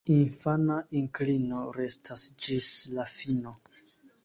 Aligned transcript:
Infana 0.13 0.77
inklino 1.01 1.61
restas 1.77 2.25
ĝis 2.47 2.73
la 2.99 3.09
fino. 3.19 3.57